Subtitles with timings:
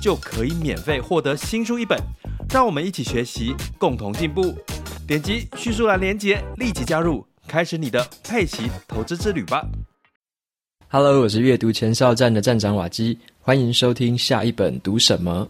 [0.00, 1.98] 就可以免费获得新书一本。
[2.50, 4.54] 让我们一起学习，共同进步。
[5.06, 7.26] 点击叙述栏连接，立即加入。
[7.46, 9.66] 开始你的佩奇投资之旅吧
[10.88, 15.48] ！Hello，我是阅读前哨站的站长瓦基，欢迎收听下一本读什么。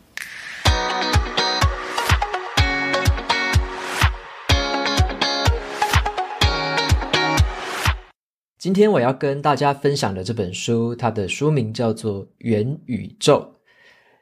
[8.58, 13.52] 今天我要跟大家分享的这本书，它的书名叫做《元宇宙》。《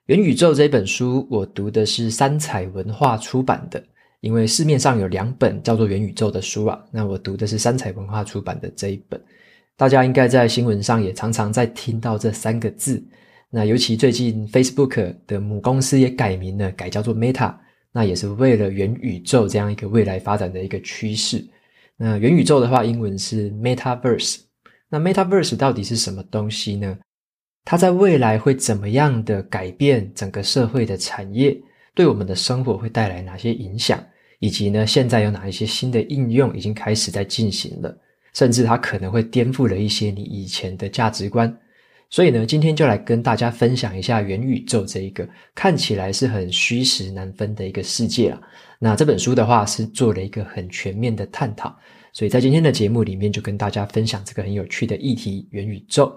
[0.07, 3.83] 元宇宙》这本书，我读的是三彩文化出版的。
[4.21, 9.21] 因为市面上有两本叫做《元宇宙》的书啊，那我读的是三彩文化出版的这一本。
[9.77, 13.05] 大家应该在新闻上也常常在听到这三个字。
[13.51, 17.55] 那尤其最近 Facebook 的母公司也改名了，改叫做 Meta，
[17.93, 21.45] 那也是为了元宇宙这样一个未来发展的一个趋势。
[21.97, 24.39] 那元宇宙的话，英文是 Metaverse。
[24.89, 26.97] 那 Metaverse 到底是什么东西呢？
[27.67, 31.55] 它在未来会怎么样的改变整个社会的产业？
[31.97, 34.01] 对我们的生活会带来哪些影响？
[34.39, 37.99] 以及呢，现在有哪一些新的应用已经开始在进行了？
[38.33, 41.53] 甚至它可能会颠覆了一些你以前的价值观。
[42.09, 48.41] 所以呢，今天就来跟大家分享一下元宇宙这一个看起来是很虚实难分的一个世界啊。
[48.79, 51.77] 那这本书的话是做了一个很全面的探讨，
[52.13, 56.17] 所以在今天的节目里面就跟大家分享这个很有趣的议题——元宇宙。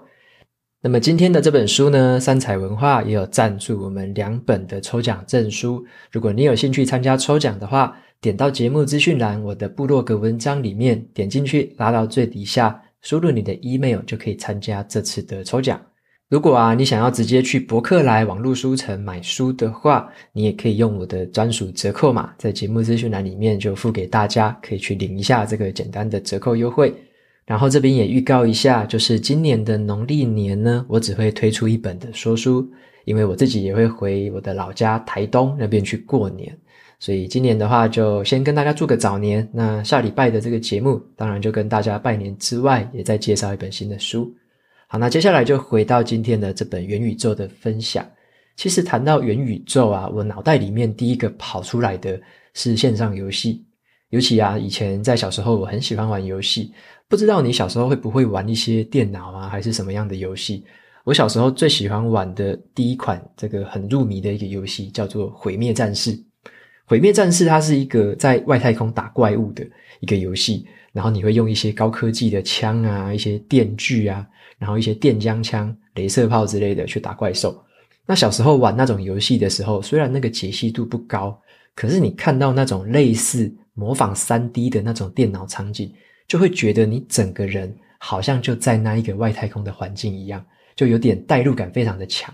[0.82, 5.84] 那么今天的这本书呢，三彩文化也有赞助我们两本的抽奖证书。
[6.10, 15.78] 如果你有兴趣参加抽奖的话，点到节目资讯栏我的部落格文章里面，点进去拉到最底下，输入你的 email 就可以参加这次的抽奖。
[16.30, 26.94] 如果啊，你想要直接去博客来网络书城买书的话，你也可以用我的专属折扣码，在节目资讯栏里面就付给大家，可以去领一下这个简单的折扣优惠。
[27.50, 32.64] 然后这边也预告一下，就是今年的农历年呢，我只会推出一本的说书，
[33.06, 36.56] 因为我自己也会回我的老家台东那边去过年，
[37.00, 39.50] 所以今年的话就先跟大家祝个早年。
[39.52, 44.32] 那下礼拜的这个节目，当然就跟大家拜年之外，也再介绍一本新的书。
[44.86, 48.08] 好，那接下来就回到今天的这本元宇宙的分享。
[48.54, 52.16] 其实谈到元宇宙啊，我脑袋里面第一个跑出来的
[52.54, 53.64] 是线上游戏，
[54.10, 56.72] 尤其啊，以前在小时候我很喜欢玩游戏。
[57.10, 60.64] 不知道你小时候会不会玩一些电脑啊，还是什么样的游戏？
[61.02, 66.12] 我小时候最喜欢玩的第一款这个很入迷的一个游戏叫做《毁灭战士》。
[66.86, 69.66] 《毁灭战士》它是一个在外太空打怪物的
[69.98, 74.24] 一个游戏，然后你会用一些高科技的枪啊，一些电锯啊，
[74.56, 77.60] 然后一些电浆枪、镭射炮之类的去打怪兽。
[78.06, 81.36] 那小时候玩那种游戏的时候，虽然那个解析度不高，
[81.74, 85.92] 可是你看到那种类似模仿 3D 的那种电脑场景。
[86.30, 90.40] 就会觉得你整个人好像就在那一个外太空的环境一样，
[90.76, 92.32] 就有点代入感非常的强。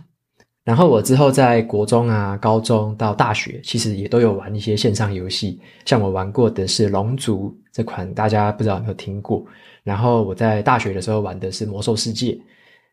[0.65, 9.43] 然后我之后在国中啊、高中到大学，其实也都有玩一些线上游戏，像我玩过的是《龙族》这款，大家不知道有没有听过。
[9.83, 12.33] 然后我在大学的时候玩的是《魔兽世界》。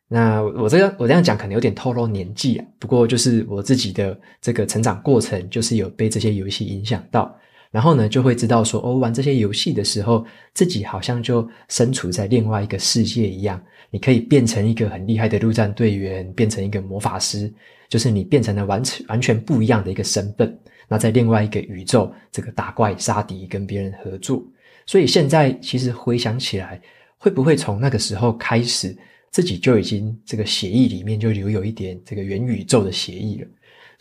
[0.08, 7.36] 那我这样我这样讲可能有点透露年纪啊，不过就是我自己的这个成长过程，就是有被这些游戏影响到。
[7.74, 10.24] 然后呢，就会知道说，哦，玩这些游戏的时候，
[10.54, 13.60] 自己好像就身处在另外一个世界一样。
[13.90, 17.52] 你可以变成一个很厉害的陆战队员，变成一个魔法师，
[17.90, 20.56] 就是你变成了完全完全不一样的一个身份。
[20.88, 24.44] 那在另外一个宇宙，这个打怪杀敌，跟别人合作。
[24.86, 26.80] 所以现在其实回想起来，
[27.18, 28.96] 会不会从那个时候开始，
[29.32, 33.48] 自己就已经这个协议里面就留有一点这个元宇宙的协议了？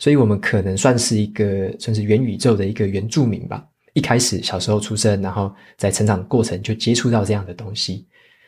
[0.03, 3.65] 所以我们可能算是一个算是元宇宙的一个原住民吧。
[3.93, 8.05] 一开始小时候出生，然后在成长过程就接触到这样的东西，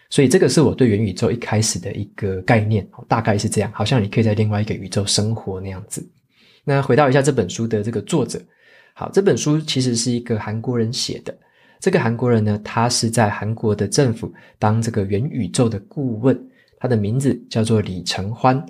[0.09, 6.05] 所以这个是我对元宇宙一开始的一个概念，大概是这样，好像你可以在另外一个宇宙生活那样子。
[6.65, 8.37] 那回到一下这本书的这个作者，
[8.93, 11.33] 好，这本书其实是一个韩国人写的。
[11.79, 14.29] 这个韩国人呢，他是在韩国的政府
[14.59, 16.37] 当这个元宇宙的顾问，
[16.79, 18.61] 他的名字叫做李承欢。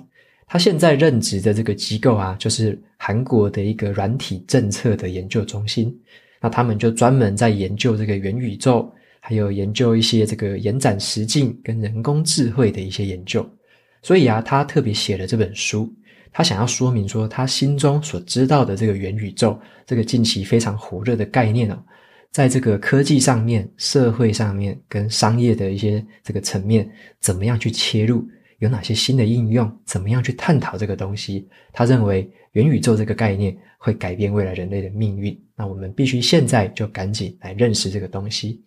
[0.46, 5.94] 他现在任职的这个机构啊，就是韩国的一个软体政策的研究中心。
[6.40, 8.88] 那他们就专门在研究这个元宇宙，
[9.20, 13.44] 还有研究一些这个延展实境跟人工智慧的一些研究。
[14.02, 15.92] 所以啊，他特别写了这本书，
[16.30, 21.82] 他想要说明说，他心中所知道的这个元宇宙，这个近期非常火热的概念哦，
[22.30, 26.88] 在这个科技上面、社会上面跟商业的一些这个层面，
[27.18, 28.24] 怎么样去切入？
[28.58, 29.70] 有哪些新的应用？
[29.84, 31.48] 怎么样去探讨这个东西？
[31.72, 35.38] 他认为元宇宙这个概念会改变未来人类的命运。
[35.54, 38.62] 那我们必须现在就赶紧来认识这个东西。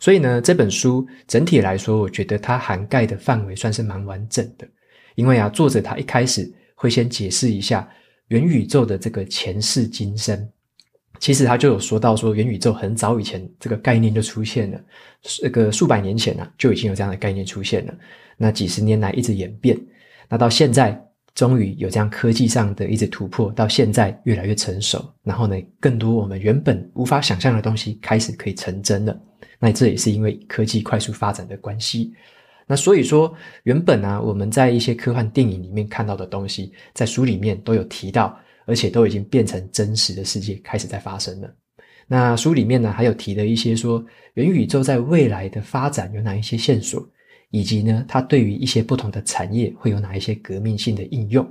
[0.00, 4.68] 所以呢，这本书整体来说，我觉得它涵盖的范围算是蛮完整的。
[5.14, 6.52] 因为啊，作者他一开始。
[6.74, 7.88] 会先解释一下
[8.26, 10.50] 元宇宙的这个前世今生。
[11.20, 14.80] 其实他就有说到说，元宇宙很早以前这个概念就出现了，
[15.22, 17.94] 这个数百年前呢、啊、就已经有这样的概念出现了。
[18.42, 19.78] 那几十年来一直演变，
[20.28, 21.00] 那到现在
[21.32, 25.08] 终于有这样科技上的一直突破，到现在越来越成熟。
[25.22, 29.16] 然后呢，更多我们原本无法想象的东西开始可以成真了。
[29.60, 32.12] 那这也是因为科技快速发展的关系。
[32.66, 38.36] 那所以说，原本啊，我们在一些科幻电影里面看到的东西，在书里面都有提到，
[38.66, 41.48] 而且都已经变成真实的世界，开始在发生了。
[42.08, 44.04] 那书里面呢，还有提了一些说，
[44.34, 47.08] 元宇宙在未来的发展有哪一些线索，
[47.52, 51.46] 以及呢，它对于一些不同的产业会有哪一些革命性的应用，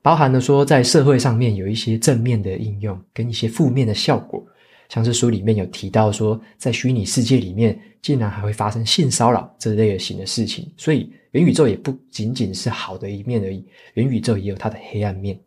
[0.00, 4.42] 包含了说，在社会上面有一些正面的应用，跟一些负面的效果。
[4.88, 15.38] 像是书里面有提到说，在虚拟世界里面，竟然还会发生性骚扰这类型的事情，所以元宇宙也不仅仅是好的一面而已，元宇宙也有它的黑暗面。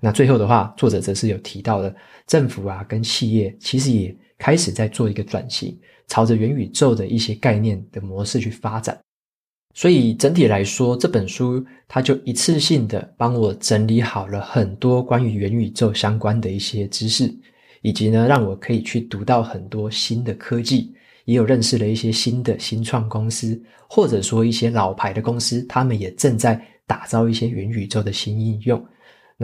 [0.00, 1.94] 那最后的话，作者则是有提到的，
[2.26, 5.78] 政府啊跟企业其实也开始在做一个转型，
[6.08, 8.98] 朝着元宇宙的一些概念的模式去发展。
[9.74, 17.34] 所以整体来说，这本书它就一次性的帮我整理好了很多关于元宇宙相关的一些知识。
[17.84, 28.80] 以及呢，让我可以去读到很多新的科技，也有认识了一些新的新创公司，或者说一些老牌的公司，他们也正在打造一些元宇宙的新应用。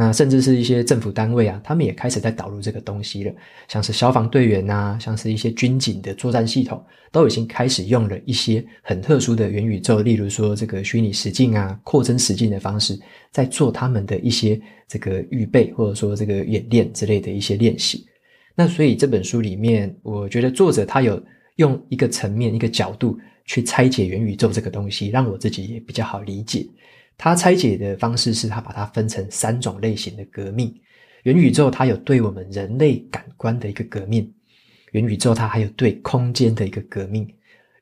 [0.00, 3.34] 那甚至是一些政府单位啊，他们也开始在导入这个东西了，
[3.66, 6.80] 像是消防队员呐，像是一些军警的作战系统，
[7.10, 12.96] 都已经开始用了一些很特殊的元宇宙，例如说这个虚拟实境啊、扩增实境的方式，
[13.32, 18.06] 在做他们的一些这个预备，或者说这个演练之类的一些练习。
[18.54, 21.20] 那所以这本书里面，我觉得作者他有
[21.56, 26.64] 用一个层面、一个角度去拆解元宇宙这个东西，让我自己也比较好理解。
[27.18, 30.74] 他拆解的方式是他把它分成三种类型的革命。
[31.24, 34.32] 元宇宙它有对我们人类感官的一个革命，
[34.92, 37.28] 元宇宙它还有对空间的一个革命，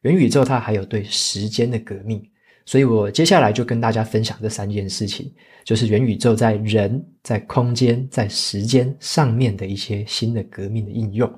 [0.01, 2.21] 元宇宙它还有对时间的革命。
[2.65, 5.31] 所以我接下来就跟大家分享这三件事情，
[5.65, 11.31] 就是元宇宙在人、在空间、在时间上面的一些新的革命的应用。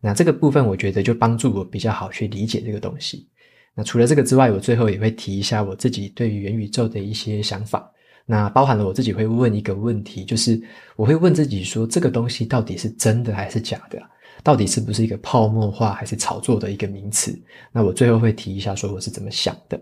[0.00, 3.28] 那这个部分，我觉得就帮助我比较好去理解这个东西。
[3.74, 7.90] 那除了这个之外，我最后也会提一下我自己对于元宇宙的一些想法。
[8.26, 10.60] 那包含了我自己会问一个问题，就是
[10.96, 14.00] 我会问自己说，这个东西到底是真的还是假的？
[14.42, 17.36] 到底是不是一个泡沫化还是炒作的一个名词？
[17.72, 19.80] 那我最后会提一下，说我是怎么想的。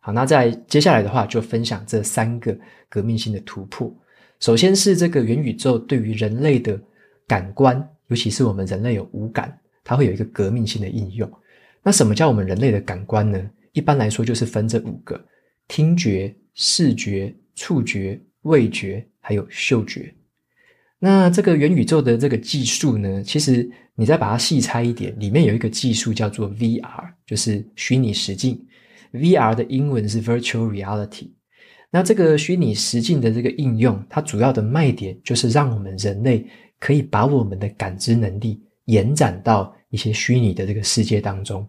[0.00, 2.56] 好，那在接下来的话，就分享这三个
[2.88, 3.94] 革命性的突破。
[4.40, 6.80] 首先是这个元宇宙对于人类的
[7.26, 7.76] 感官，
[8.08, 11.30] 尤其是我们人类有五感，它会有一个革命性的应用。
[11.86, 13.40] 那什么叫我们人类的感官呢？
[13.72, 15.24] 一般来说就是分这五个：
[15.68, 20.12] 听觉、视觉、触觉、味觉，还有嗅觉。
[20.98, 28.60] 那这个元宇宙的这个技术呢，其实你再把它细拆一点，里面有一个技术叫做 VR，就是虚拟实境。
[29.12, 31.30] VR 的英文是 Virtual Reality，
[31.92, 36.44] 那这个虚拟实境的这个应用，它主要的卖点就是让我们人类
[36.80, 41.64] 可以把我们的感知能力延展到一些虚拟的这个世界当中。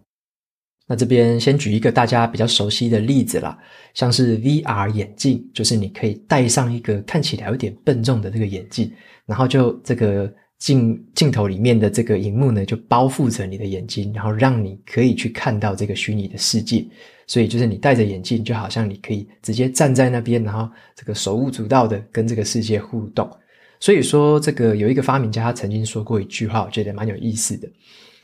[0.88, 3.56] 那这边先举一个大家比较熟悉的例子啦，
[3.94, 8.90] 像是 VR 眼镜，就是你可以戴上一个看起来有点笨重的这个眼镜，
[9.26, 10.28] 然后就这个。
[10.58, 16.84] 镜镜头里面的这个荧幕呢，就包覆着你的眼睛，然后让你可以去看到这个虚拟的世界。
[17.28, 23.30] 所以就是你戴着眼镜，就好像你可以直接站在那边，然后这个手舞足蹈的跟这个世界互动。
[23.78, 27.68] 所以说，这个有一个发明家，他曾经说过一句话，我觉得蛮有意思的。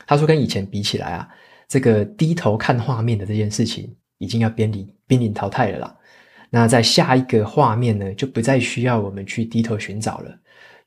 [0.05, 1.25] 他说，跟以前比起来啊，
[1.67, 5.95] 这个低头看画面的这件事情，已经要濒临濒临淘汰了啦。
[6.49, 10.37] 那在下一个画面呢，就不再需要我们去低头寻找了。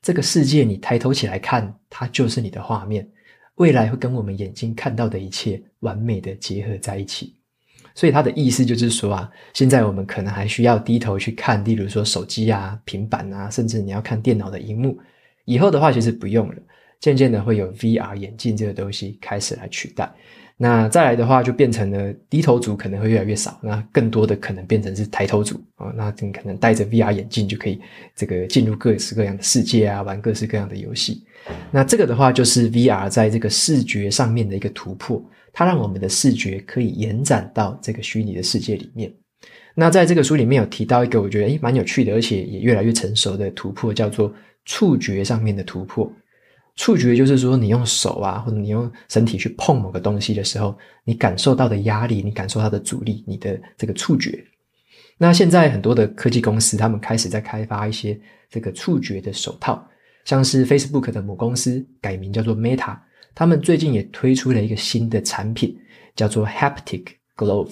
[0.01, 3.07] 这个世界，你抬头起来看，它就是你的画面。
[3.55, 7.35] 未来会跟我们眼睛看到的一切完美的结合在一起。
[7.93, 14.97] 所以他的意思就是说啊，现在我们可能还需要低头去看，例如说手机啊、平板啊，甚至你要看电脑的荧幕。
[15.43, 16.55] 以后的话，其实不用了。
[17.01, 20.09] 渐渐的会有 VR 眼镜这个东西开始来取代。
[20.61, 27.79] 那再来的话，就变成了低头族可能会越来越少，那更多的可能变成是抬头族啊、那你可能戴着 VR 眼镜就可以
[28.13, 31.23] 这个进入各式各样的世界啊，玩各式各样的游戏。
[31.71, 35.23] 那这个的话，就是 VR 在这个视觉上面的一个突破，
[35.53, 39.09] 它让我们的视觉可以延展到这个虚拟的世界里面。
[39.75, 44.33] 那在这个书里面有提到一个我觉得诶蛮有趣的，而且也越来越成熟的突破，叫做
[44.65, 46.11] 触觉上面的突破。
[46.79, 54.41] 触觉就是说，你用手啊，或者你用身体去碰某个东西的时候，你感受到的压力，你感受到的阻力，你的这个触觉。
[55.17, 58.17] 那现在很多的科技公司，他们开始在开发一些
[58.49, 59.85] 这个触觉的手套，
[60.23, 62.97] 像是 Facebook 的母公司改名叫做 Meta，
[63.35, 65.77] 他们最近也推出了一个新的产品，
[66.15, 67.71] 叫做 Haptic Glove。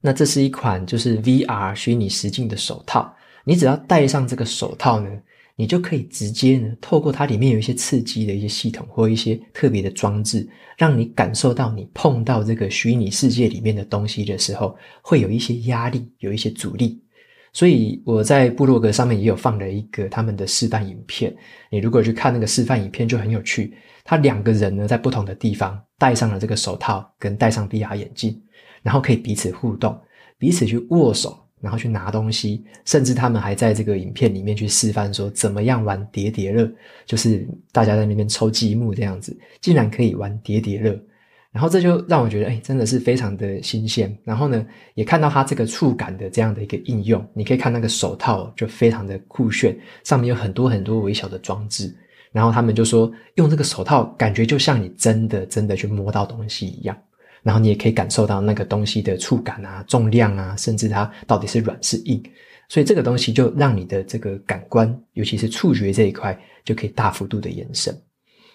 [0.00, 3.14] 那这是一款就是 VR 虚拟实境的手套，
[3.44, 5.10] 你只要戴上这个手套呢。
[5.60, 10.48] 你就可以直接呢，透过它里面有一些刺激的一些系统或一些特别的装置，
[10.78, 16.98] 让你感受到你碰到这个虚拟世界里面的东西的时候，会有一些压力，有一些阻力。
[17.52, 21.30] 所以我在部落格上面也有放了一个他们的示范影片。
[21.70, 23.74] 你如果去看那个示范影片，就很有趣。
[24.02, 28.40] 他两个人呢，在不同的地方戴上了这个手套，跟戴上 VR 眼镜，
[28.82, 30.00] 然后可以彼此互动，
[30.38, 31.38] 彼此去握手。
[31.60, 36.70] 然后去拿东西，甚至他们还在这个影片里面去示范说怎么样玩叠叠乐，
[37.06, 40.98] 就是大家在那边抽积木这样子，竟然可以玩叠叠乐。
[41.52, 44.16] 然后这就让我觉得，哎，真的是非常的新鲜。
[44.22, 44.64] 然后呢，
[44.94, 51.92] 也看到它这个触感的这样的一个应用，你可以看那个手套就非常的酷炫，上面有很多很多微小的装置。
[52.30, 56.96] 然后他们就说，用这个手套感觉就像你真的真的去摸到东西一样。
[57.42, 62.22] 然后你也可以感受到那个东西的触感啊、重量啊，甚至它到底是软是硬。
[62.68, 67.92] 所以这个东西就让你的这个感官，尤其是触觉这一块，就可以大幅度的延伸。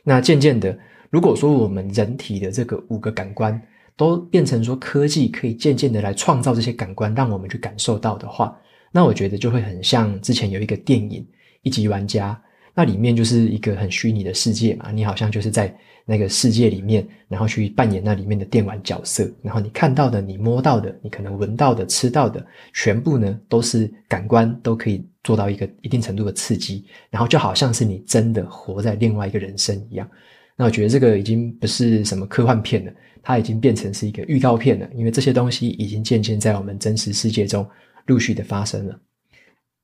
[0.03, 0.77] 那渐渐的，
[1.09, 3.61] 如果说我们人体的这个五个感官
[3.97, 8.57] 都变成说科技可以渐渐的来创造这些感官，让我们去感受到的话，
[8.91, 11.21] 那我觉得就会很像之前有一个电影
[11.63, 12.33] 《一级玩家》，
[12.75, 15.75] 那里面就是一个很虚拟的世界嘛，你好像就是在。
[16.07, 30.07] 那个世界里面，然后去扮演那里面的电玩角色，然后你看到的、你摸到的、你可能闻到的、吃到的，全部呢都是感官都可以做到一个一定程度的刺激，然后就好像是你真的活在另外一个人生一样。
[30.55, 37.67] 那我觉得这个已经不是什么科幻片了，它已经变成是一个预告片了，因为这些东西已经渐渐在我们真实世界中
[38.05, 38.99] 陆续的发生了。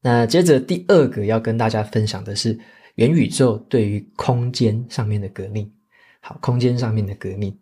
[0.04, 2.60] 那接着第二个要跟大家分享的是
[2.96, 5.72] 元宇宙对于空间上面的革命。
[6.20, 7.58] 好，空间上面的革命。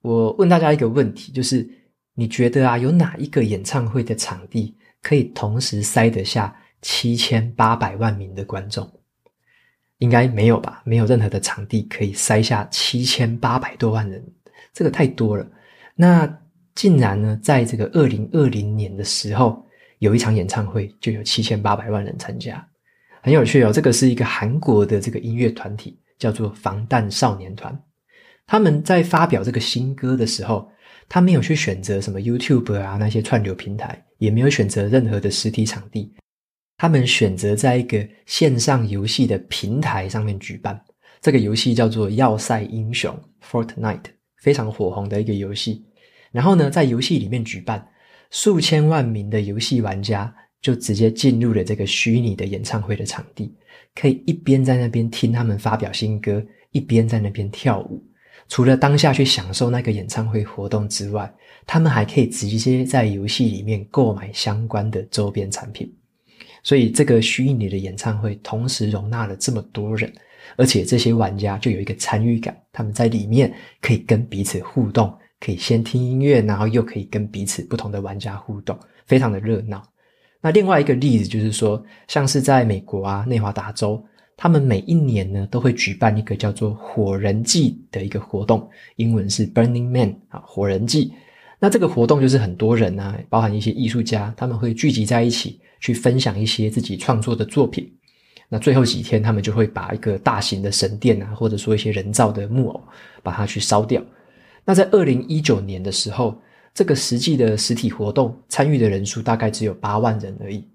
[0.00, 1.68] 我问大家一个问题，就是
[2.14, 8.90] 你觉得啊，有哪一个演唱会的场地可以同时塞得下七千八百万名的观众？
[9.98, 10.82] 应该没有吧？
[10.86, 14.24] 没有任何的场地可以塞下七千八百多万人，
[14.72, 15.46] 这个太多了。
[15.94, 16.40] 那
[16.74, 19.62] 竟然呢，在这个二零二零年的时候，
[19.98, 22.66] 有一场演唱会就有七千八百万人参加，
[23.22, 23.72] 很有趣哦。
[23.72, 27.76] 这个是一个韩国的这个音乐团体，叫做防弹少年团。
[28.46, 30.70] 他们在发表这个新歌的时候，
[31.08, 36.12] 他没有去选择什么 YouTube 啊，那些串流平台，也没有选择任何的实体场地。
[36.76, 40.82] 他们选择在一个线上游戏的平台上面举办。
[41.20, 43.14] 这个游戏叫做《要塞英雄》
[43.46, 44.04] （Fortnite），
[44.38, 45.84] 非常火红的一个游戏。
[46.32, 47.86] 然后呢，在游戏里面举办，
[48.30, 53.54] 数千万名的游戏玩家就直接进入了这个虚拟的演唱会的场地，
[53.94, 58.02] 可以一边在那边听他们发表新歌，一边在那边跳舞。
[58.48, 61.32] 除了当下去享受那个演唱会活动之外，
[61.66, 65.92] 他们还可以直接在游戏里面购买相关的周边产品。
[66.62, 70.12] 所以，这个虚拟的演唱会同时容纳了这么多人，
[70.56, 73.50] 而且这些玩家就有一个参与感，他们在里面
[73.80, 79.82] 可以跟彼此互动，可以先听音乐，然后又可以跟彼此不同的玩家互动，非常的热闹。
[80.40, 84.02] 那另外一个例子就是说，像是在美国啊，内华达州。
[84.42, 88.66] 他们每一年呢都会举办一个叫做“火人祭”的一个活动，
[88.96, 91.12] 英文是 Burning Man 啊，火人祭。
[91.58, 97.92] 那这个活动就是很多人啊，包含一些艺术家，他们会聚集在一起去分享一些自己创作的作品。
[98.48, 102.82] 那最后几天，他们就会把一个大型的神殿啊，或者说一些人造的木偶，
[103.22, 104.02] 把它去烧掉。
[104.64, 106.34] 那在二零一九年的时候，
[106.72, 110.66] 这个实际的实体活动参与的人数大概只有八万人而已。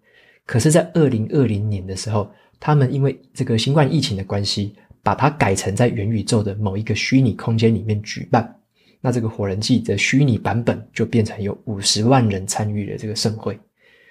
[0.45, 8.55] 可是，在二零二零年的时候，他们因为这个新冠疫情的关系，把它改成在元宇宙的某一个虚拟空间里面举办。
[9.01, 13.57] 那这个火人祭的虚拟版本就变成有五十万人参与了这个盛会。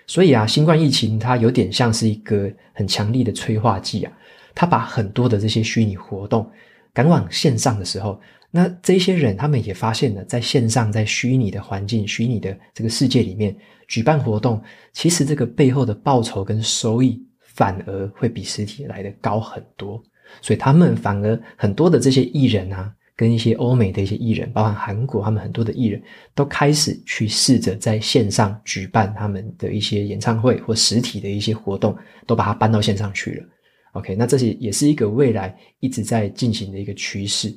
[0.06, 4.12] 所以啊，新冠疫情它有点像是一个很强力的催化剂啊，
[4.54, 6.50] 它把很多的这些虚拟活动
[6.94, 8.18] 赶往线上的时候，
[8.50, 13.54] 那这些人他们也发现了，在线上、在虚拟的环境、虚拟的这个世界里面
[13.88, 20.02] 举办活动，其实这个背后的报酬跟收益反而会比实体来的高很多。
[20.40, 26.02] 所以他们反而很多的这些艺人啊，跟一些欧美的一些艺人，包含韩国他们很多的艺人
[26.34, 31.96] 都开始去试着在线上举办他们的一些演唱会或实体的一些活动，
[32.26, 33.46] 都把它搬到线上去了。
[33.94, 37.52] OK，那这些也是一个未来一直在进行的一个趋势。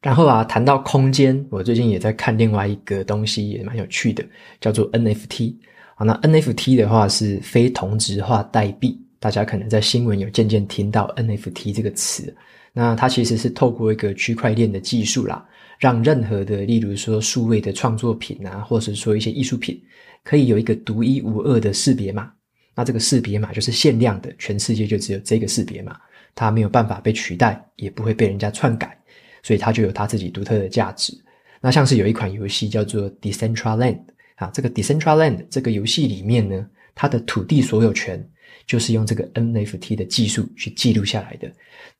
[0.00, 4.22] 然后啊，谈到空间，我最近也在看另外一个东西，也蛮有趣的，
[4.60, 5.54] 叫做 NFT。
[5.96, 12.36] 好，那 NFT 的话是非同质化代币，大家可能在新闻有渐渐听到 NFT 这个词。
[12.74, 15.42] 那它其实是透过一个区块链的技术啦，
[15.78, 19.80] 让任何的，例如说数位的创作品啊，或者说一些艺术品，
[20.22, 22.30] 可以有一个独一无二的识别码。
[22.74, 25.96] 那这个识别码就是限量的，全世界就只有这个识别码，
[26.34, 28.98] 它没有办法被取代，也不会被人家篡改。
[29.42, 31.12] 所以它就有它自己独特的价值。
[31.60, 34.00] 那像是有一款游戏叫做 Decentraland
[34.36, 38.26] 啊，这个 Decentraland 这个游戏里面呢，它的土地所有权
[38.66, 41.52] 就是用这个 NFT 的技术去记录下来的。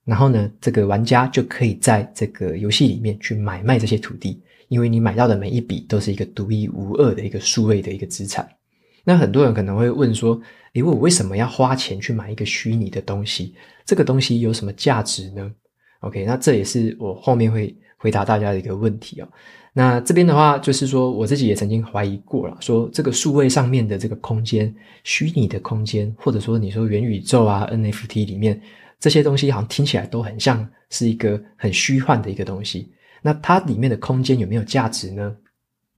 [0.04, 8.48] 然后呢，这个玩家就可以在这个游戏里面去买卖这些土地，因为你买到的每一笔都是一个独一无二的一个数位的一个资产。
[9.04, 10.40] 那很多人可能会问说，
[10.72, 13.54] 诶，我为什么要花钱去买一个虚拟的东西？
[13.84, 15.50] 这个东西有什么价值呢
[16.00, 19.28] ？OK，那这也是我后面会回答大家的一个问题哦。
[19.74, 28.60] 那这边的话，就是说我自己也曾经怀疑过了，说这个数位上面的这个空间、虚拟的空间，或者说你说元宇宙啊、NFT 里面
[28.98, 32.90] 这些东西，好像听起来都很像是一个很虚幻的一个东西。
[33.20, 35.34] 那它里面的空间有没有价值呢？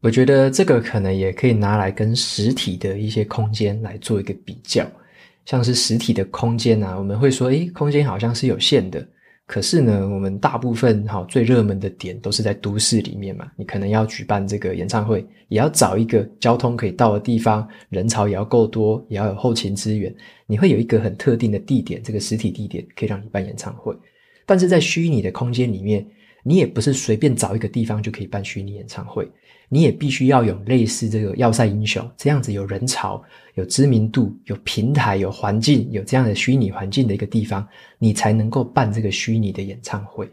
[0.02, 4.86] 我觉得这个可能也可以拿来跟实体的一些空间来做一个比较。
[5.44, 9.06] 像是实体的空间啊，我们会说，诶，空间好像是有限的。
[9.46, 13.46] 可是呢，我们大部分哈最热门的点都是在都市里面嘛。
[13.56, 20.12] 你可能要举办这个演唱会，也要找一个交通可以到的地方，人潮也要够多，也要有后勤资源。
[20.48, 23.96] 你会有一个很特定的地点，这个实体地点可以让你办演唱会。
[24.44, 26.04] 但是在虚拟的空间里面，
[26.42, 29.30] 你也不是随便找一个地方就可以办虚拟演唱会。
[29.68, 33.22] 你也必须要有类似这个要塞英雄这样子有人潮、
[33.54, 37.66] 有知名度、有平台、有环境、有这样的虚拟环境的一个地方，
[37.98, 40.30] 你才能够办这个虚拟的演唱会。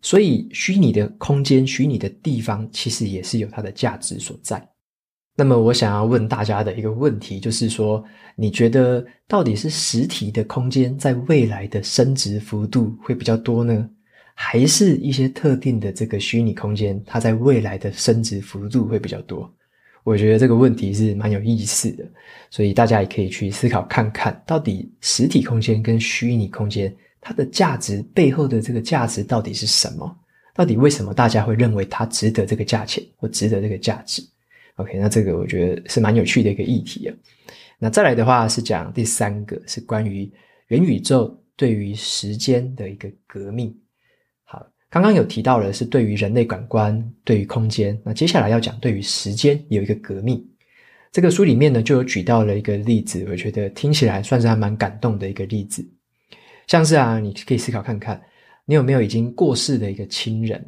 [0.00, 4.68] 所以，虚拟的空间、虚拟的地方，其实也是有它的价值所在。
[5.36, 13.88] 那么，我想要问大家的一个问题，就是说，你觉得到底是实体的空间在未来的升值幅度会比较多呢？
[14.34, 19.52] 还是一些特定的这个虚拟空间，它在未来的升值幅度会比较多。
[20.04, 22.04] 我觉得这个问题是蛮有意思的，
[22.50, 30.18] 所以大家也可以去思考看看，到底实体空间跟虚拟空间它的价值背后的这个价值到底是什么？
[30.54, 34.22] 到底为什么大家会认为它值得这个价钱或值得这个价值
[34.74, 37.14] ？OK，那这个我觉得是蛮有趣的一个议题啊。
[37.78, 40.28] 那再来的话是讲第三个，是关于
[40.66, 43.72] 元宇宙对于时间的一个革命。
[44.92, 47.98] 刚刚有提到了是对于人类感官，对于空间。
[48.04, 50.46] 那接下来要讲对于时间有一个革命。
[51.10, 55.82] 这个书里面呢就有举到了一个例子，我觉得听起来算是还蛮感动的一个例子。
[56.66, 58.20] 像是啊，你可以思考看看，
[58.66, 60.62] 你有没有已经过世的一个亲人？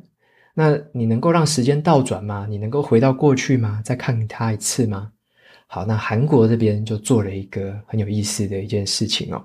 [0.54, 2.46] 那你能够让时间倒转吗？
[2.48, 3.82] 你能够回到过去吗？
[3.84, 5.12] 再看他一次吗？
[5.66, 9.44] 好，那韩国这边就做了一个很有意思的一件事情哦。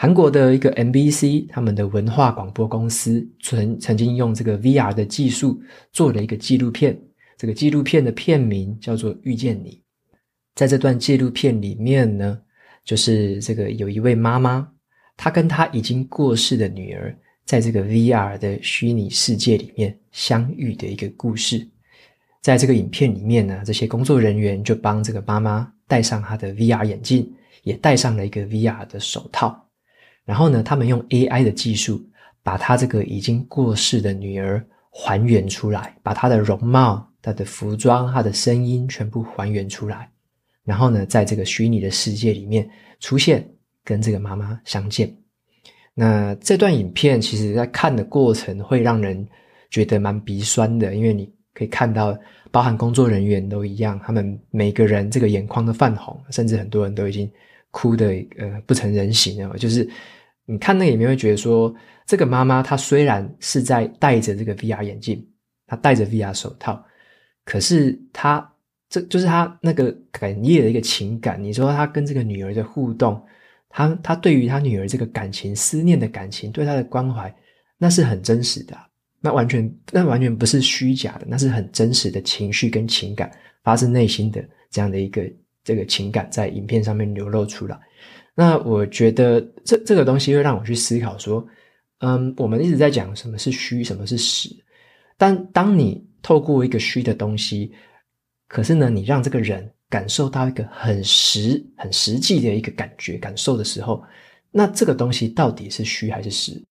[0.00, 6.96] 韩国的一个 MBC，他们的文化广播公司曾曾经用这个 VR 的技术做了一个纪录片。
[7.36, 9.72] 这个纪录片的片名叫做《遇见你》。
[10.54, 12.40] 在这段纪录片里面呢，
[12.84, 14.70] 就是这个有一位妈妈，
[15.16, 17.12] 她跟她已经过世的女儿，
[17.44, 21.68] 在这个 VR 的虚拟世界里面相遇的一个故事。
[22.40, 27.28] 在这个影片里面呢，这些工作人员就帮这个妈妈戴上她的 VR 眼镜，
[27.64, 29.67] 也戴上了一个 VR 的手套。
[30.28, 32.06] 然后呢，他们用 AI 的技术，
[32.42, 40.06] 把他这个已经过世的女儿还原出来，把她的容貌、她的服装、她的声音全部还原出来。
[40.64, 42.68] 然后呢，在这个虚拟的世界里面
[43.00, 43.42] 出现，
[43.82, 45.10] 跟这个妈妈相见。
[45.94, 49.26] 那这段影片其实在看的过程会让人
[49.70, 52.14] 觉得蛮鼻酸的，因为你可以看到，
[52.50, 57.30] 包含工作人员都一样，他们每个人这个眼眶都泛红，甚至很多人都已经
[57.70, 59.88] 哭得呃不成人形了，就是。
[60.50, 61.74] 你看那里面会觉得说，
[62.06, 65.22] 这个妈妈她虽然是在戴着这个 VR 眼镜，
[65.66, 66.82] 她戴着 VR 手套，
[67.44, 68.50] 可是她
[68.88, 71.42] 这就是她那个哽咽的一个情感。
[71.42, 73.22] 你说她跟这个女儿的互动，
[73.68, 77.32] 她她对于她女儿这个感情、思念的感情，对她的关怀，
[77.76, 78.74] 那是很真实的。
[79.20, 83.30] 那完全那完全不是虚假的，那是很真实的情绪跟情感，
[83.62, 85.30] 发自内心的这样的一个
[85.62, 87.78] 这个情感在影片上面流露出来。
[88.40, 91.44] 那我觉得这这个东西会让我去思考说，
[91.98, 94.48] 嗯，我们一直在讲什么是虚，什么是实，
[95.16, 97.72] 但当你透过一个虚的东西，
[98.46, 104.00] 可是呢，你让这个人感受到一个很实、很实际的一个感觉、感受的时候，
[104.52, 106.62] 那这个东西到底是虚还是实？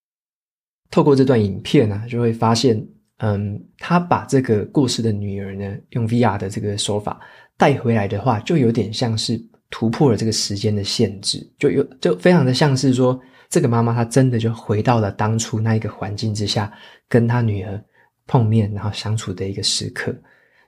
[0.89, 2.81] 透过这段影片呢，就会发现，
[3.17, 7.19] 嗯，他把这个过世的女儿呢，用 VR 的这个手法
[7.57, 9.37] 带回来的话，就有点像是
[9.69, 16.71] 突破了这个时间的限制，就有就非常的像是说，这个妈妈她真的就回到了当初那一个环境之下，
[17.07, 17.83] 跟她女儿
[18.25, 20.15] 碰面然后相处的一个时刻，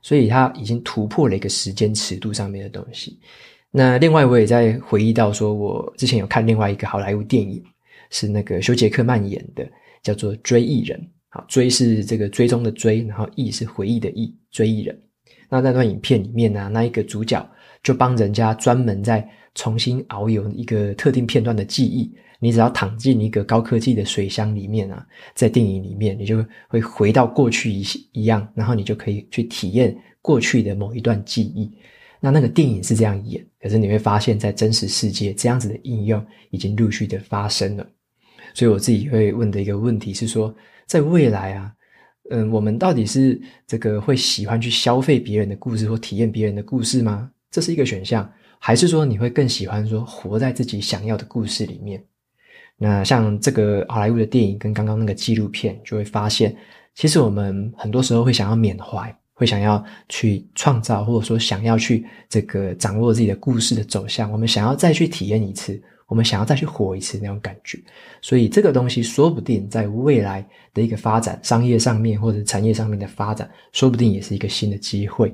[0.01, 3.19] 所以她已经突破了一个时间尺度上面的东西。
[3.71, 7.63] 那另外我也在回忆到说，我之前有看另外一个好莱坞电影，
[8.09, 9.67] 是那个休杰克曼演的。
[10.01, 14.97] 叫做追忆人，好，追是这个追踪的追，然后忆是回忆的忆，追忆人。
[15.49, 17.45] 那那段影片里面呢、那一个主角
[17.83, 22.13] 就帮人家专门在重新遨游一个特定片段的记忆。
[22.41, 31.69] 你只要躺进一个高科技的水箱里面啊，在电影里面，你就会回到过去一一样，然后你就可以去体验过去的某一段记忆。
[32.21, 37.85] 那那个电影是这样演，可是你会发现在真实世界，这样子的应用已经陆续的发生了。
[38.53, 41.73] 所以我自己会问的一个问题是说，在未来啊，
[42.29, 43.37] 嗯，我们到底是
[43.67, 47.29] 这个会喜欢去消费别人的故事或体验别人的故事吗？
[47.51, 52.03] 这是一个选项，还是说你会更喜欢说活在自己想要的故事里面？
[52.77, 56.55] 那像这个好莱坞的电影跟刚刚那个纪录片，就会发现，
[56.95, 65.81] 其实我们很多时候会想要缅怀，会想要去创造，或者说想要去这个掌握自己的故事的走向，我们想要再去体验一次。
[66.07, 67.77] 我们想要再去活一次那种感觉，
[68.19, 75.31] 所以这个东西说不定在未来的一个发展，商业上面或者产业上面的发展，说不定也是一个新的机会。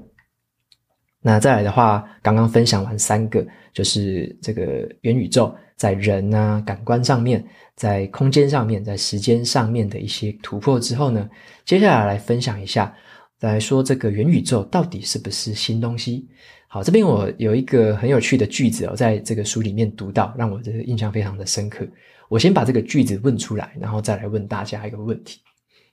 [1.28, 7.44] 那再来的话，刚刚分享完三个，就是这个元宇宙在人啊、感官上面，
[7.76, 11.28] 在空间上面，在时间上面的一些突破之后呢，
[11.66, 12.96] 接下来来分享一下，
[13.40, 16.30] 来说这个元宇宙到底是不是新东西。
[16.68, 21.88] 好，这边我有一个很有趣的句子哦，在这个书里面读到，让我这个印象非常的深刻。
[22.30, 25.42] 我先把这个句子问出来，然后再来问大家一个问题。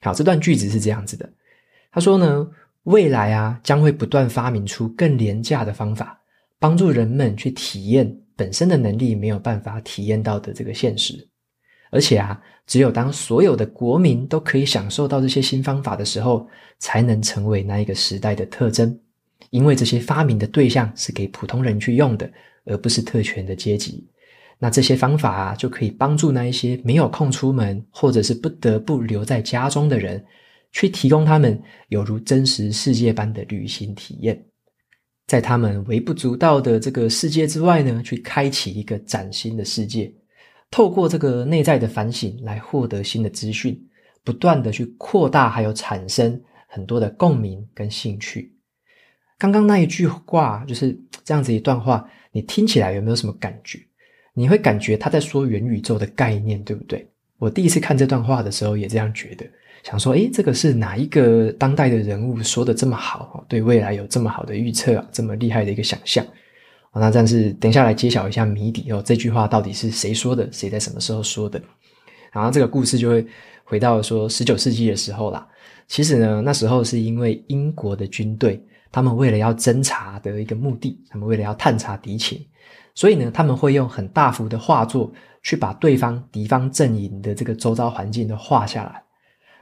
[0.03, 1.27] 好，这段句子是这样子的，
[1.91, 2.47] 他说呢，
[2.85, 6.21] 未来啊将会不断发明出更廉价的方法，
[6.59, 11.29] 帮助人们去体验本身的能力没有办法体验到的这个现实。
[11.91, 18.99] 而且啊，只有当所有的国民都可以享受到这些新方法的时候，才能成为那一个时代的特征。
[19.51, 22.31] 因为这些发明的对象是给普通人去用的，
[22.65, 24.09] 而不是特权的阶级。
[24.59, 30.25] 那这些方法啊，就可以帮助那一些没有空出门，或者是不得不留在家中的人，
[30.73, 34.45] 去提供他们有如真实世界般的旅行体验，
[35.27, 40.13] 在他们微不足道的这个世界之外呢，去开启一个崭新的世界。
[40.71, 43.79] 透过这个内在的反省来获得新的资讯，
[44.25, 48.57] 不断的去扩大，还有产生很多的共鸣跟兴趣。
[49.39, 53.79] 刚刚那一句话就是这样子一段话，你听起来有没有什么感觉？
[54.33, 57.07] 你会感觉他在说元宇宙的概念，对不对？
[57.43, 59.45] 我第一次看这段话的时候也这样觉得，
[59.83, 63.45] 想说，诶，这个是哪一个当代的人物说的这么好？
[63.49, 66.25] 对未来有这么好的预测啊，这么厉害的一个想象。
[66.95, 70.49] 那但是等一下来揭晓一下谜底哦，这句话到底是谁说的？
[70.53, 71.61] 谁在什么时候说的？
[72.31, 73.27] 然后这个故事就会
[73.65, 75.45] 回到说十九世纪的时候啦。
[75.89, 78.65] 其实呢，那时候是因为英国的军队。
[78.93, 82.39] 他们为了要侦查的一个目的，他们为了要探查敌情，
[82.95, 85.11] 所以呢，他们会用很大幅的画作
[85.43, 89.03] 去把对方敌方阵营的这个周遭环境都画下来。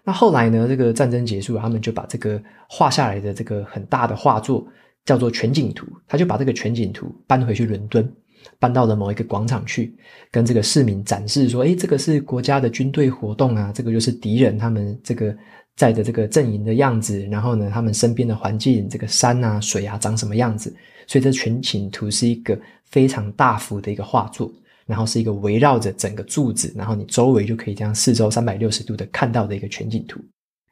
[0.05, 4.66] 那后来呢，这个战争结束，他们就把这个画下来的这个很大的画作
[5.05, 8.11] 叫做全景图，他就把这个全景图搬回去伦敦，
[8.59, 9.95] 搬到了某一个广场去，
[10.31, 15.37] 跟这个市民展示说：“诶，这个是国家的军队活动啊，这个就是敌人他们这个。”
[15.77, 20.75] 在的这个阵营的样子，然后呢，他们身边的环境，这个山啊、水啊，长什么样子？
[21.07, 24.53] 所以这全景图是一个非常大幅的一个画作，
[24.90, 30.20] 然后是一个围绕着整个柱子，然后你周围就可以这样四周三百六十度的看到的一个全景图。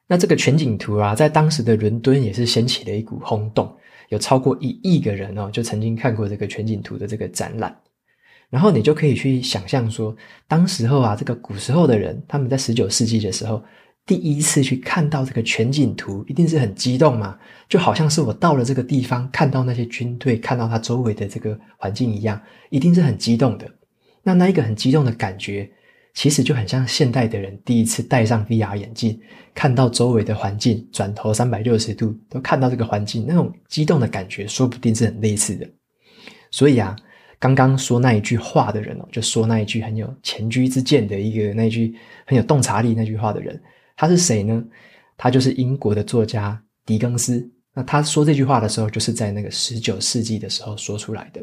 [0.09, 3.73] 那这个全景图啊，在当时的伦敦也是掀起了一股轰动，
[4.09, 7.75] 有超过一亿个人哦，就曾经看过这个全景图的这个展览。
[8.51, 10.17] 然后你就可以去想象说，
[10.49, 13.63] 当时候啊，这个古时候的人，他们在十九世纪的时候。
[14.07, 23.71] 第一次去看到这个全景图，一定是很激动嘛，就好像是我到了这个地方，看到那些军队，看到他周围的这个环境一样，一定是很激动的。
[24.29, 25.67] 那那一个很激动的感觉，
[26.13, 29.19] 其实就很像现代的人第一次戴上 VR 眼镜，
[29.55, 35.67] 看到周围的环境，转头三百六十度都看到这个环境，那种激动的感觉，说不定是很类似的。
[36.51, 36.95] 所以啊，
[37.39, 43.59] 刚刚说那一句话的人哦，就说那一句很有前车之鉴的一个那一句很有洞察力那句话的人，
[43.97, 44.63] 他是谁呢？
[45.17, 47.51] 他就是英国的作家狄更斯。
[47.73, 51.43] 那他说这句话的时候，就是在那个十九世纪的时候说出来的。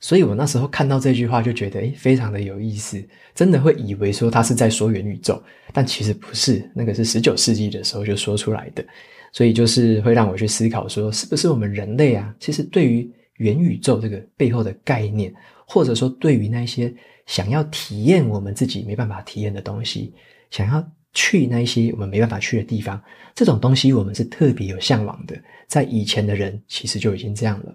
[0.00, 3.02] 所以我那时候看到这句话，就觉得诶，非常的有意思，
[3.34, 8.84] 真的会以为说他是在说元宇宙，但其实不是，那个是十九世纪的时候就说出来的。
[9.32, 15.32] 所以就是会让我去思考说，是不是我们人类啊，其实对于元宇宙这个背后的概念，
[15.66, 16.92] 或者说对于那些
[17.26, 20.14] 想要体验我们自己没办法体验的东西，
[20.50, 20.92] 想要。
[21.14, 23.02] 去那些我们没办法去的地方，
[23.34, 25.34] 这种东西我们是特别有向往的。
[25.66, 27.74] 在以前的人其实就已经这样了。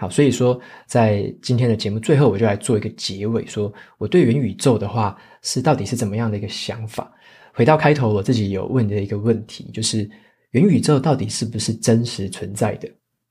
[0.00, 7.12] 好，所以说在今天的节目最后，我就来做一个结尾，说我对元宇宙的话是到底是怎么样的一个想法。
[7.52, 10.08] 回到开头我自己有问的一个问题，就是
[10.52, 12.88] 元宇宙到底是不是真实存在的，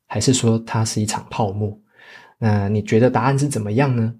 [0.07, 1.79] 还是说它是一场泡沫？
[2.37, 4.13] 那你觉得答案是怎么样呢？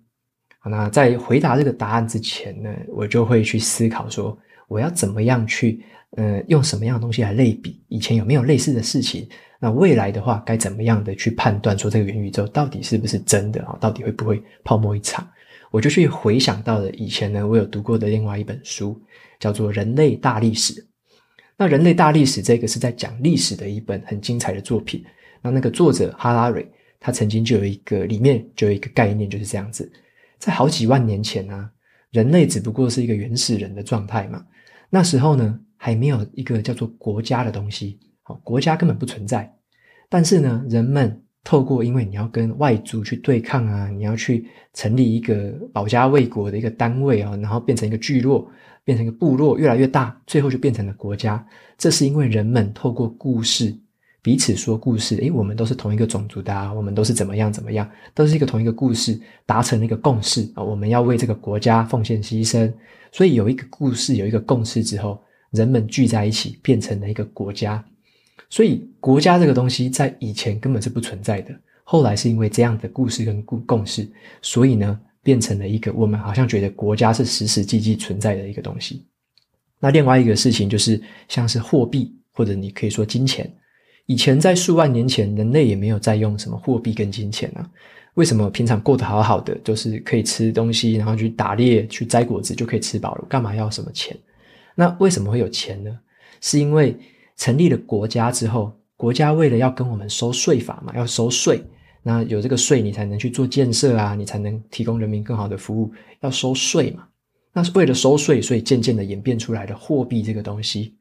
[0.59, 4.37] 好，那在回答这个答案之前呢，我就会去思考说。
[4.69, 5.81] 我要怎么样去，
[6.17, 7.81] 呃，用什么样的东西来类比？
[7.87, 9.25] 以前有没有类似的事情？
[9.59, 13.77] 那未来的话，该怎么样的去判断说这个元宇宙到底是不是真的啊？
[13.81, 15.27] 到底会不会泡沫一场？
[15.71, 19.01] 我就去回想到了以前呢，我有读过的另外一本书，
[19.39, 20.73] 叫做《人类大历史》。
[21.57, 25.03] 那《人类大历史》这个是在讲历史的一本很精彩的作品。
[25.41, 29.91] 那那个作者哈拉瑞，他曾经就有一个里面就有一个概念，就是这样子，
[30.37, 31.69] 在好几万年前啊，
[32.11, 34.45] 人类只不过是一个原始人的状态嘛。
[34.89, 39.49] 那时候呢，还没有一个叫做国家的东西，好，国家根本不存在。
[40.09, 48.45] 但是呢，人们透过，因为你要跟外族去对抗啊，你要去成立一个保家卫国的一个单位啊，然后变成一个聚落，
[48.83, 51.41] 变成一个部落，越来越大，最后就变成了国家。
[51.77, 53.73] 这是因为人们透过故事。
[54.21, 62.69] 彼此说故事，诶，我们都是同一个种族的啊，我们都是怎么样怎么样，都是一个同一个故事，达成了一个共识啊，我们要为这个国家奉献牺牲。
[63.13, 65.17] 所以有一个故事，有一个共识之后，
[65.51, 67.81] 人们聚在一起，变成了一个国家。
[68.49, 74.07] 所以国家这个东西在以前根本是不存在的，后来是因为这样的故事跟共共识，
[74.41, 79.05] 所以呢，变成了一个我们好像觉得国家是实实际际存在的一个东西。
[79.79, 83.51] 那另外一个事情就是像是货币，或者你可以说金钱。
[84.05, 87.69] 以前在数万年前，人类也没有在用什么货币跟金钱啊。
[88.13, 93.25] 为什么平常过得好好的，就是可以吃东西，然后去打猎、去摘果子就可以吃饱了？
[93.29, 94.17] 干嘛要什么钱？
[94.73, 95.99] 那为什么会有钱呢？
[96.41, 96.95] 是因为
[97.37, 101.63] 成立了国家之后，国家为了要跟我们收税法嘛，要收税。
[102.03, 105.91] 那有这个税，你才能去做建设啊，你才能提供人民更好的服务。
[106.21, 107.07] 要收税嘛，
[107.53, 110.95] 那是为了收税，所以渐渐的演变出来的货币这个东西。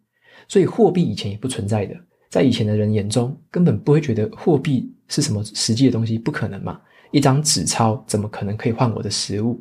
[0.48, 1.96] 所以货币以前也不存在的。
[2.28, 6.80] 在以前的人眼中，根本不会觉得货币是什么实际的东西，不可能嘛？
[7.12, 9.58] 一张纸钞怎么可能可以换我的食物？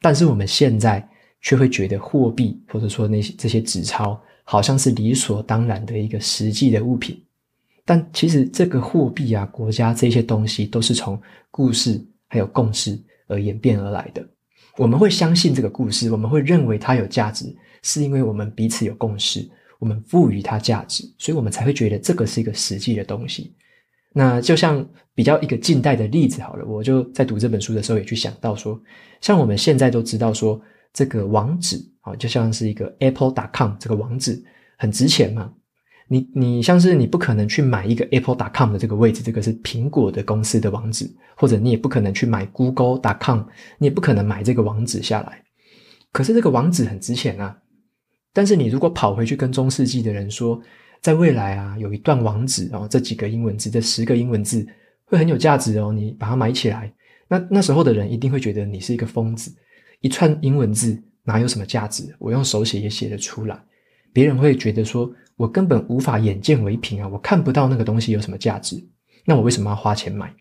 [0.00, 1.06] 但是我们现在
[1.40, 4.20] 却会觉得货币或者说那些这些纸钞
[4.52, 7.18] 好像是理所当然的一个实际的物品。
[7.86, 11.18] 但其实这个货币啊、国家这些东西都是从
[11.50, 14.22] 故事还有共识而演变而来的。
[14.76, 17.46] 我们会相信这个故事，我们会认为它有价值，
[17.80, 19.48] 是因为我们彼此有共识。
[19.78, 23.54] 我们赋予它价值，所以我们才会觉得这个是一个实际的东西。
[24.12, 28.78] 那就像比较一个近代的例子好了，我就在读这本书的时候也去想到说，
[29.22, 30.60] 像我们现在都知道说，
[30.92, 34.42] 这个网址啊，就像是一个 apple.com 这个网址
[34.76, 35.52] 很值钱嘛。
[36.08, 43.40] 你你像是你不可能去买一个 apple.com 的这个位置，这个是苹果的公司的网址，或者你也不可能去买 google.com，
[43.78, 45.42] 你也不可能买这个网址下来。
[46.12, 47.56] 可是这个网址很值钱啊。
[48.34, 50.60] 但是你如果跑回去跟中世纪的人说，
[51.00, 54.66] 在未来啊，有一段网址哦，这几个英文字，这十个英文字
[55.04, 56.92] 会很有价值哦，你把它买起来，
[57.28, 59.50] 那那时候的人一定会觉得你是一个疯子，
[60.02, 62.14] 一串英文字哪有什么价值？
[62.18, 63.58] 我用手写也写得出来，
[64.12, 68.76] 别人会觉得说我根本无法眼见为凭啊，我看不到那个东西有什么价值，
[69.24, 70.34] 那我为什么要花钱买？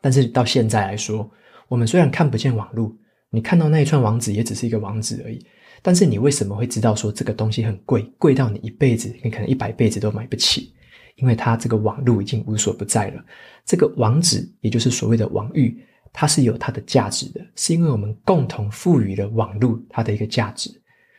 [0.00, 1.30] 但是到现在来说，
[1.68, 2.96] 我们虽然看不见网路，
[3.30, 5.44] 你看到那一串网址也只是一个网址而已。
[5.82, 10.74] 但是你为什么会知道说这个东西很贵，贵到你一辈子，你可能一百辈子都买不起？
[11.16, 13.24] 因为它这个网路已经无所不在了。
[13.64, 15.78] 这个网址，也就是所谓的网域，
[16.12, 20.70] 它是有它的价值的，是因为我们共同赋予了网络它的一个价值。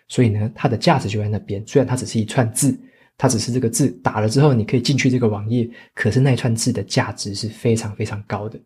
[0.08, 1.66] 所以呢，它的价值就在那边。
[1.66, 2.78] 虽然它只是一串字，
[3.18, 8.60] 它只是这个字打了之后你可以进去这个网页，可是那串字的价值是非常非常高的。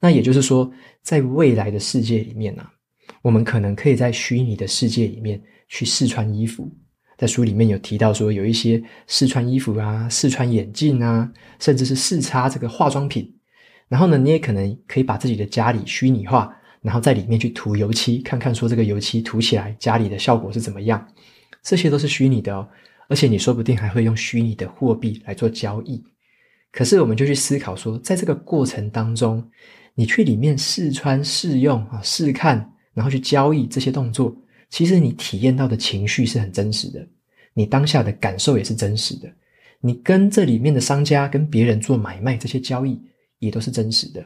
[0.00, 0.70] 那也就是说，
[1.02, 2.72] 在未来的世界里面呢、啊。
[3.22, 6.70] 我们可能可以在虚拟的世界里面去试穿衣服。
[7.16, 13.34] 在书里面有提到说，有一些试穿衣服啊、试穿眼镜啊，甚至是试擦这个化妆品。
[13.88, 21.06] 然后呢，你也可能可以把自己的家里虚拟化，然后在里面去涂油漆，看看说这个油漆涂起来家里的效果是怎么样。
[21.62, 22.68] 这些都是虚拟的哦，
[23.08, 26.02] 而且你说不定还会用虚拟的货币来做交易。
[26.70, 29.42] 可是我们就去思考说，在这个过程当中，
[29.94, 34.36] 你去里面试穿、试用啊、试看，然后去交易这些动作。
[34.68, 37.04] 其实你体验到的情绪是很真实的，
[37.54, 39.28] 你当下的感受也是真实的，
[39.80, 43.00] 你跟这里面的商家跟别人做买卖这些交易
[43.38, 44.24] 也都是真实的。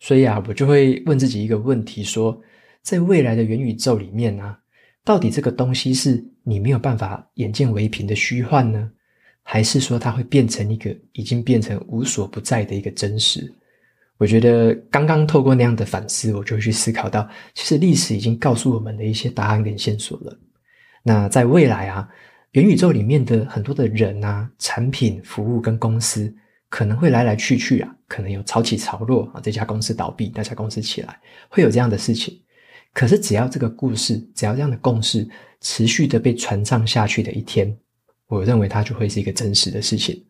[0.00, 2.38] 所以啊，我就会问自己一个问题：说，
[2.82, 4.58] 在未来的元宇宙里面啊，
[5.04, 8.90] 到底这个东西是你没有办法眼见为凭的虚幻呢，
[9.42, 13.50] 还是说它会变成一个已经变成无所不在的一个真实？
[14.18, 20.38] 我觉得刚刚透过那样的反思，我就会去思考到，其实历史已经告诉我们的一些答案跟线索了。
[21.02, 22.08] 那在未来啊，
[22.52, 26.32] 元宇宙里面的很多的人啊、产品、服务跟公司，
[26.74, 32.36] 可能会来来去去啊，可能有潮起潮落啊，这家公司倒闭，那家公司起来，会有这样的事情。
[32.92, 35.24] 可是只要这个故事，只要这样的共识
[35.60, 37.72] 持续的被传唱下去的一天，
[38.26, 40.20] 我认为它就会是一个真实的事情。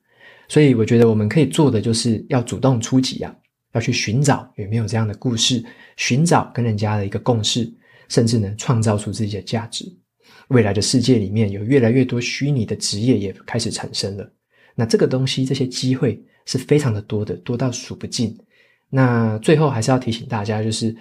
[0.46, 3.34] 所以我觉得我们可以做的，就是要主动出击啊。
[3.72, 5.64] 要去寻找有没有这样的故事，
[5.96, 7.72] 寻找跟人家的一个共识，
[8.10, 9.90] 甚至呢，创造出自己的价值。
[10.48, 14.30] 未来的世界里面有越来越多虚拟的职业也开始产生了。
[14.74, 18.36] 那这个东西，这些机会是非常的多的，多到数不尽。
[18.90, 20.94] 那最后还是要提醒大家，就是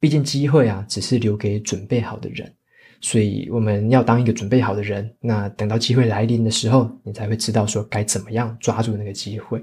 [0.00, 2.52] 毕竟机会啊，只是留给准备好的人，
[3.00, 5.10] 所以我们要当一个准备好的人。
[5.20, 9.62] 那等到机会来临的时候，你才会知道说该怎么样抓住那个机会。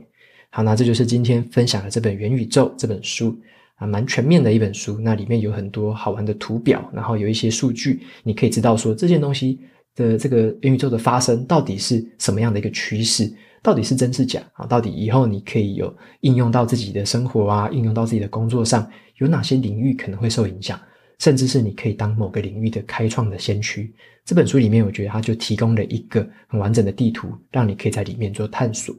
[0.49, 3.37] 好，那这就是今天分享的这本《元宇宙》这本书
[3.75, 4.99] 啊，蛮全面的一本书。
[4.99, 9.59] 那里面有很多好玩的图表，然后有一些数据，你可以知道说这件东西
[9.95, 13.29] 的这个元宇宙的发生到底是什么样的一个趋势，
[13.65, 14.67] 到底是真是假啊？
[14.67, 20.79] 到底以后你可以有应用到自己的生活啊，应用到自己的工作上，有哪些领域可能会受影响？
[21.17, 23.91] 甚至是你可以当某个领域的开创的先驱。
[24.23, 28.95] 这本书里面，我觉得它就提供了一个很完整的地图，让你可以在里面做探索。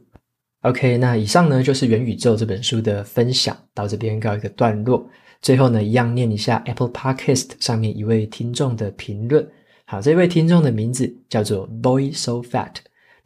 [0.63, 5.09] OK，那以上呢就是《元宇宙》这本书的分享，到这边告一个段落。
[5.41, 9.47] 最后呢，一样念一下 Apple Podcast 上面一位听众的评论。
[9.85, 12.73] 好，这位听众的名字叫做 Boy So Fat，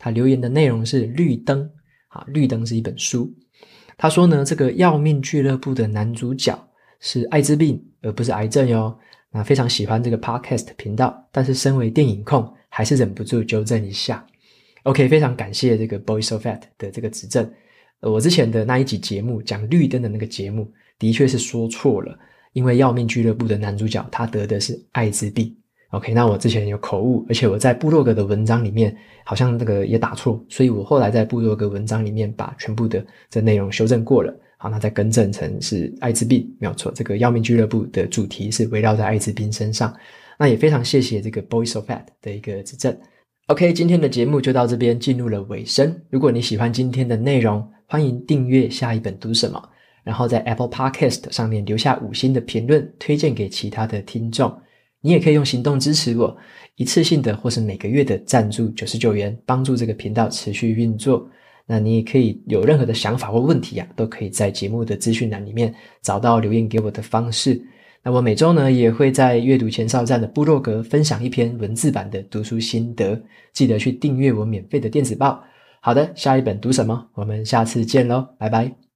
[0.01, 1.69] 他留言的内容是绿灯。
[2.07, 3.31] 啊，绿灯是一本书。
[3.97, 6.57] 他说呢，这个《要命俱乐部》的男主角
[6.99, 8.93] 是艾滋病，而不是癌症哟。
[9.31, 14.25] 那非常喜欢这个 Podcast 频道，但是身为电影控，还是忍不住纠正一下。
[14.83, 17.49] OK，非常感谢这个 Boy So Fat 的这个指正。
[18.01, 22.19] 我之前的那一集节目讲绿灯的那个节目，的确是说错了，
[22.51, 25.55] 因为要命俱乐部的男主角他得的是艾滋病。
[25.91, 34.33] OK，那我之前有口误，而且我在部落格的文章里面好像那个也打错，所以我后来在部落格文章里面把全部的这内容修正过了。
[34.57, 36.91] 好，那再更正成是艾滋病，没有错。
[36.95, 39.93] 这个要命俱乐部的主题是围绕在艾滋病身上。
[40.37, 42.97] 那也非常谢谢这个 Boy So Fat 的一个指正。
[43.47, 45.93] OK，今天的节目就到这边进入了尾声。
[46.09, 49.61] 如果你喜欢今天的内容，欢迎订阅下一本读什么，
[50.03, 54.55] 然后在 Apple Podcast 上面留下五星的评论，推荐给其他的听众。
[55.01, 56.35] 你也可以用行动支持我，
[56.75, 61.27] 一次性的或是每个月的赞助九十九元，帮助这个频道持续运作。
[61.65, 67.61] 那你也可以有任何的想法或问题啊，都可以在节目的资讯栏里面找到留言给我的方式。
[68.03, 73.21] 那我每周呢也会在阅读前哨站的部落格分享一篇文字版的读书心得，
[73.53, 75.41] 记得去订阅我免费的电子报。
[75.81, 77.07] 好的，下一本读什么？
[77.13, 78.81] 我们下次见喽，拜拜。